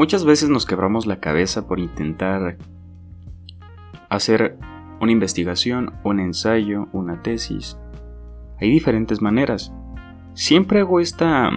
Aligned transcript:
Muchas 0.00 0.24
veces 0.24 0.48
nos 0.48 0.64
quebramos 0.64 1.04
la 1.04 1.20
cabeza 1.20 1.66
por 1.68 1.78
intentar 1.78 2.56
hacer 4.08 4.56
una 4.98 5.12
investigación, 5.12 5.92
un 6.04 6.20
ensayo, 6.20 6.88
una 6.94 7.20
tesis. 7.20 7.76
Hay 8.58 8.70
diferentes 8.70 9.20
maneras. 9.20 9.74
Siempre 10.32 10.80
hago 10.80 11.00
esta 11.00 11.50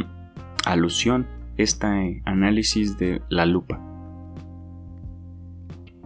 alusión, 0.65 1.25
este 1.55 2.21
análisis 2.25 2.97
de 2.97 3.21
la 3.29 3.45
lupa. 3.45 3.79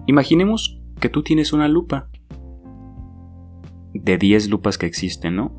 Imaginemos 0.05 0.80
que 0.99 1.09
tú 1.09 1.23
tienes 1.23 1.54
una 1.54 1.67
lupa 1.67 2.08
de 3.95 4.16
10 4.20 4.49
lupas 4.49 4.77
que 4.77 4.85
existen, 4.85 5.38
¿no? 5.38 5.52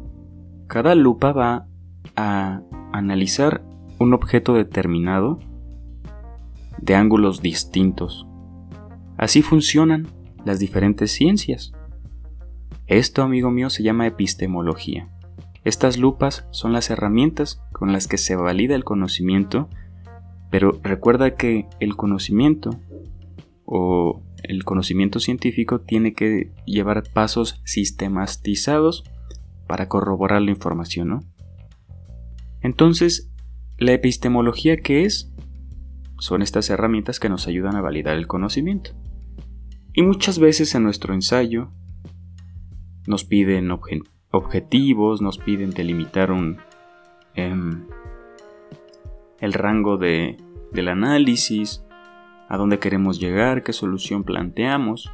Cada 0.69 0.95
lupa 0.95 1.33
va 1.33 1.67
a 2.15 2.63
analizar 2.93 3.65
un 3.99 4.15
objeto 4.15 4.55
determinado 4.55 5.41
de 6.81 6.95
ángulos 6.95 7.43
distintos. 7.43 8.27
Así 9.17 9.43
funcionan 9.43 10.09
las 10.45 10.59
diferentes 10.59 11.13
ciencias. 11.13 11.73
Esto, 12.87 13.23
amigo 13.23 13.51
mío, 13.51 13.71
se 13.71 13.83
llama 13.83 14.07
epistemología. 14.07 15.09
Estas 15.65 15.99
lupas 15.99 16.47
son 16.51 16.73
las 16.73 16.89
herramientas 16.91 17.61
con 17.73 17.93
las 17.93 18.09
que 18.09 18.17
se 18.17 18.37
valida 18.37 18.75
el 18.75 18.85
conocimiento, 18.85 19.69
pero 20.51 20.81
recuerda 20.83 21.35
que 21.35 21.69
el 21.81 21.97
conocimiento 21.97 22.71
o 23.65 24.23
el 24.43 24.65
conocimiento 24.65 25.21
científico 25.21 25.81
tiene 25.81 26.15
que 26.15 26.53
llevar 26.65 27.03
pasos 27.13 27.61
sistematizados 27.65 29.05
para 29.67 29.89
corroborar 29.89 30.41
la 30.41 30.51
información, 30.51 31.09
¿no? 31.09 31.21
Entonces, 32.63 33.31
¿la 33.77 33.93
epistemología 33.93 34.79
qué 34.79 35.05
es? 35.05 35.31
Son 36.19 36.43
estas 36.43 36.69
herramientas 36.71 37.21
que 37.21 37.29
nos 37.29 37.47
ayudan 37.47 37.77
a 37.77 37.81
validar 37.81 38.17
el 38.17 38.27
conocimiento. 38.27 38.91
Y 39.93 40.03
muchas 40.03 40.39
veces 40.39 40.75
en 40.75 40.85
nuestro 40.85 41.15
ensayo 41.15 41.71
nos 43.07 43.25
piden 43.25 43.71
objetivos, 44.31 45.23
nos 45.23 45.39
piden 45.39 45.71
delimitar 45.71 46.31
un, 46.31 46.59
em, 47.35 47.87
el 49.41 49.53
rango 49.53 49.97
de, 49.97 50.37
del 50.73 50.89
análisis, 50.89 51.83
a 52.49 52.57
dónde 52.57 52.79
queremos 52.79 53.21
llegar, 53.21 53.63
qué 53.63 53.73
solución 53.73 54.25
planteamos. 54.25 55.11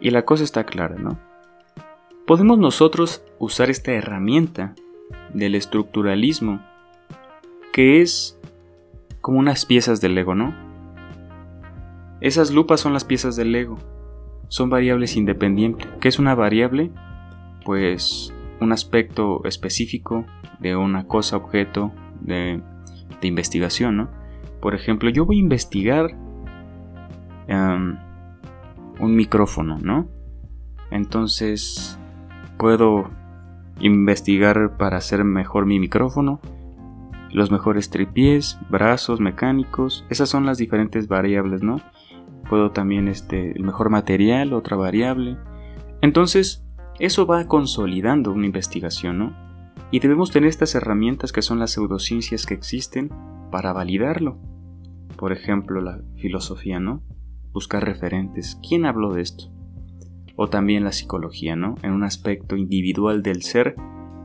Y 0.00 0.10
la 0.10 0.24
cosa 0.24 0.44
está 0.44 0.64
clara, 0.64 0.96
¿no? 0.96 1.18
Podemos 2.26 2.58
nosotros 2.58 3.22
usar 3.38 3.70
esta 3.70 3.92
herramienta 3.92 4.74
del 5.34 5.54
estructuralismo, 5.54 6.60
que 7.72 8.00
es 8.02 8.39
como 9.20 9.38
unas 9.38 9.66
piezas 9.66 10.00
del 10.00 10.14
Lego, 10.14 10.34
¿no? 10.34 10.54
Esas 12.20 12.50
lupas 12.50 12.80
son 12.80 12.92
las 12.92 13.04
piezas 13.04 13.36
del 13.36 13.52
Lego. 13.52 13.78
Son 14.48 14.68
variables 14.68 15.16
independientes. 15.16 15.88
¿Qué 16.00 16.08
es 16.08 16.18
una 16.18 16.34
variable? 16.34 16.90
Pues 17.64 18.34
un 18.60 18.72
aspecto 18.72 19.44
específico 19.44 20.26
de 20.58 20.76
una 20.76 21.06
cosa, 21.06 21.36
objeto 21.36 21.92
de, 22.20 22.62
de 23.20 23.28
investigación, 23.28 23.96
¿no? 23.96 24.10
Por 24.60 24.74
ejemplo, 24.74 25.08
yo 25.08 25.24
voy 25.24 25.36
a 25.36 25.40
investigar 25.40 26.10
em, 27.46 27.96
un 28.98 29.16
micrófono, 29.16 29.78
¿no? 29.78 30.08
Entonces 30.90 31.98
puedo 32.58 33.10
investigar 33.80 34.76
para 34.76 34.98
hacer 34.98 35.24
mejor 35.24 35.64
mi 35.64 35.80
micrófono, 35.80 36.40
los 37.32 37.50
mejores 37.50 37.90
tripiés, 37.90 38.58
brazos 38.68 39.20
mecánicos, 39.20 40.04
esas 40.10 40.28
son 40.28 40.46
las 40.46 40.58
diferentes 40.58 41.08
variables, 41.08 41.62
¿no? 41.62 41.80
Puedo 42.48 42.72
también 42.72 43.08
este 43.08 43.52
el 43.52 43.62
mejor 43.62 43.90
material, 43.90 44.52
otra 44.52 44.76
variable. 44.76 45.36
Entonces, 46.00 46.64
eso 46.98 47.26
va 47.26 47.46
consolidando 47.46 48.32
una 48.32 48.46
investigación, 48.46 49.18
¿no? 49.18 49.36
Y 49.90 50.00
debemos 50.00 50.30
tener 50.30 50.48
estas 50.48 50.74
herramientas 50.74 51.32
que 51.32 51.42
son 51.42 51.58
las 51.58 51.72
pseudociencias 51.72 52.46
que 52.46 52.54
existen 52.54 53.10
para 53.50 53.72
validarlo. 53.72 54.38
Por 55.16 55.32
ejemplo, 55.32 55.80
la 55.80 56.00
filosofía, 56.16 56.80
¿no? 56.80 57.02
Buscar 57.52 57.84
referentes. 57.84 58.58
¿Quién 58.66 58.86
habló 58.86 59.12
de 59.12 59.22
esto? 59.22 59.52
O 60.36 60.48
también 60.48 60.84
la 60.84 60.92
psicología, 60.92 61.56
¿no? 61.56 61.74
En 61.82 61.92
un 61.92 62.04
aspecto 62.04 62.56
individual 62.56 63.22
del 63.22 63.42
ser, 63.42 63.74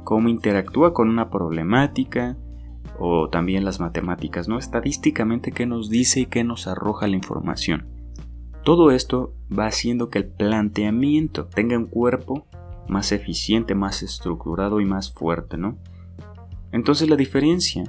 cómo 0.04 0.30
interactúa 0.30 0.94
con 0.94 1.10
una 1.10 1.30
problemática, 1.30 2.38
o 3.00 3.30
también 3.30 3.66
las 3.66 3.80
matemáticas, 3.80 4.48
¿no? 4.48 4.58
Estadísticamente, 4.58 5.52
qué 5.52 5.66
nos 5.66 5.90
dice 5.90 6.22
y 6.22 6.26
qué 6.26 6.44
nos 6.44 6.68
arroja 6.68 7.08
la 7.08 7.16
información. 7.16 7.88
Todo 8.64 8.92
esto 8.92 9.34
va 9.58 9.68
haciendo 9.68 10.10
que 10.10 10.20
el 10.20 10.26
planteamiento 10.26 11.46
tenga 11.46 11.78
un 11.78 11.86
cuerpo 11.86 12.48
más 12.88 13.12
eficiente, 13.12 13.76
más 13.76 14.04
estructurado 14.04 14.80
y 14.82 14.86
más 14.86 15.14
fuerte, 15.14 15.58
¿no? 15.58 15.78
Entonces 16.72 17.10
la 17.10 17.16
diferencia 17.16 17.84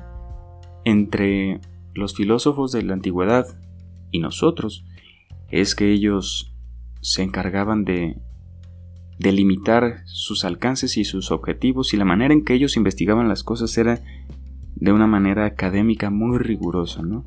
entre 0.85 1.61
los 1.95 2.15
filósofos 2.15 2.73
de 2.73 2.83
la 2.83 2.93
antigüedad 2.93 3.47
y 4.11 4.21
nosotros 4.21 4.85
es 5.51 5.75
que 5.75 5.91
ellos 5.91 6.55
se 7.01 7.23
encargaban 7.23 7.85
de 7.85 8.19
delimitar 9.19 10.03
sus 10.05 10.45
alcances 10.45 10.97
y 10.99 11.05
sus 11.05 11.31
objetivos 11.31 11.95
y 11.95 11.97
la 11.97 12.05
manera 12.05 12.35
en 12.35 12.45
que 12.45 12.55
ellos 12.55 12.77
investigaban 12.77 13.29
las 13.29 13.43
cosas 13.43 13.77
era 13.79 14.03
de 14.77 14.93
una 14.93 15.07
manera 15.07 15.47
académica 15.47 16.11
muy 16.11 16.39
rigurosa, 16.39 17.03
¿no? 17.03 17.25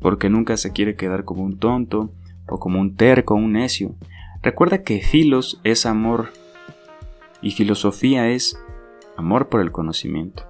Porque 0.00 0.30
nunca 0.30 0.56
se 0.56 0.72
quiere 0.72 0.96
quedar 0.96 1.24
como 1.24 1.44
un 1.44 1.58
tonto 1.58 2.12
o 2.48 2.58
como 2.58 2.80
un 2.80 2.96
terco, 2.96 3.34
un 3.34 3.52
necio. 3.52 3.94
Recuerda 4.42 4.82
que 4.82 5.00
filos 5.00 5.60
es 5.64 5.86
amor 5.86 6.30
y 7.42 7.52
filosofía 7.52 8.28
es 8.28 8.58
amor 9.16 9.48
por 9.48 9.60
el 9.60 9.72
conocimiento. 9.72 10.44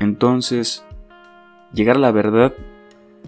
Entonces, 0.00 0.84
llegar 1.72 1.96
a 1.96 2.00
la 2.00 2.12
verdad 2.12 2.54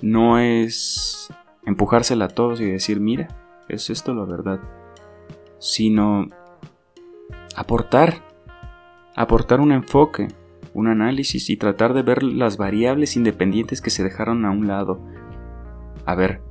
no 0.03 0.39
es 0.39 1.29
empujársela 1.65 2.27
a 2.27 2.29
todos 2.29 2.61
y 2.61 2.65
decir, 2.65 3.01
mira, 3.01 3.29
es 3.69 3.91
esto 3.91 4.15
la 4.15 4.25
verdad, 4.25 4.61
sino 5.59 6.29
aportar, 7.57 8.23
aportar 9.15 9.61
un 9.61 9.73
enfoque, 9.73 10.29
un 10.77 10.89
análisis 10.89 11.49
y 11.49 11.57
tratar 11.57 11.95
de 11.95 12.03
ver 12.03 12.23
las 12.23 12.59
variables 12.59 13.17
independientes 13.17 13.81
que 13.81 13.89
se 13.89 14.05
dejaron 14.05 14.45
a 14.45 14.51
un 14.51 14.67
lado. 14.67 15.01
A 16.05 16.15
ver, 16.15 16.43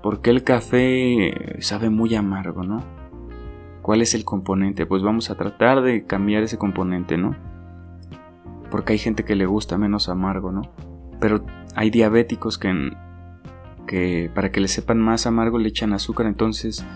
¿por 0.00 0.22
qué 0.22 0.30
el 0.30 0.44
café 0.44 1.56
sabe 1.58 1.90
muy 1.90 2.14
amargo, 2.14 2.62
no? 2.62 2.84
¿Cuál 3.82 4.00
es 4.00 4.14
el 4.14 4.24
componente? 4.24 4.86
Pues 4.86 5.02
vamos 5.02 5.30
a 5.30 5.34
tratar 5.34 5.82
de 5.82 6.04
cambiar 6.04 6.44
ese 6.44 6.56
componente, 6.56 7.16
¿no? 7.16 7.34
Porque 8.70 8.92
hay 8.92 8.98
gente 8.98 9.24
que 9.24 9.34
le 9.34 9.46
gusta 9.46 9.76
menos 9.76 10.08
amargo, 10.08 10.52
¿no? 10.52 10.62
Pero 11.20 11.44
hay 11.74 11.90
diabéticos 11.90 12.58
que, 12.58 12.92
que 13.88 14.30
para 14.36 14.52
que 14.52 14.60
le 14.60 14.68
sepan 14.68 15.00
más 15.00 15.26
amargo 15.26 15.58
le 15.58 15.68
echan 15.68 15.92
azúcar, 15.92 16.26
entonces 16.26 16.86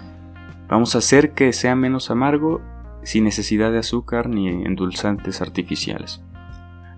vamos 0.69 0.95
a 0.95 0.99
hacer 0.99 1.33
que 1.33 1.53
sea 1.53 1.75
menos 1.75 2.09
amargo 2.13 2.61
sin 3.03 3.25
necesidad 3.25 3.73
de 3.73 3.79
azúcar 3.79 4.29
ni 4.29 4.49
endulzantes 4.49 5.43
artificiales. 5.43 6.23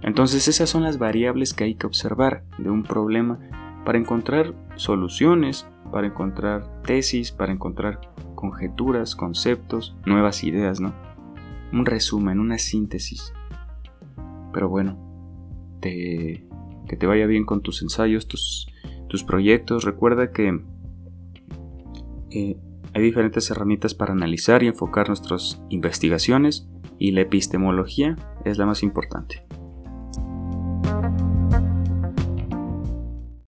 Entonces 0.04 0.48
esas 0.48 0.68
son 0.68 0.82
las 0.82 0.98
variables 0.98 1.54
que 1.54 1.64
hay 1.64 1.74
que 1.76 1.86
observar 1.86 2.44
de 2.58 2.68
un 2.68 2.82
problema 2.82 3.38
para 3.86 3.96
encontrar 3.98 4.54
soluciones, 4.76 5.66
para 5.90 6.06
encontrar 6.06 6.82
tesis, 6.82 7.32
para 7.32 7.52
encontrar 7.52 8.00
conjeturas, 8.34 9.16
conceptos, 9.16 9.96
nuevas 10.04 10.44
ideas, 10.44 10.78
¿no? 10.78 10.94
Un 11.72 11.86
resumen, 11.86 12.38
una 12.38 12.58
síntesis. 12.58 13.32
Pero 14.52 14.68
bueno, 14.68 14.98
te, 15.80 16.46
que 16.86 16.96
te 16.96 17.06
vaya 17.06 17.26
bien 17.26 17.46
con 17.46 17.62
tus 17.62 17.80
ensayos, 17.80 18.28
tus, 18.28 18.68
proyectos. 19.26 19.84
Recuerda 19.84 20.32
que 20.32 20.60
eh, 22.30 22.56
hay 22.92 23.02
diferentes 23.02 23.48
herramientas 23.50 23.94
para 23.94 24.12
analizar 24.12 24.62
y 24.64 24.66
enfocar 24.66 25.08
nuestras 25.08 25.62
investigaciones 25.70 26.68
y 26.98 27.12
la 27.12 27.20
epistemología 27.20 28.16
es 28.44 28.58
la 28.58 28.66
más 28.66 28.82
importante. 28.82 29.46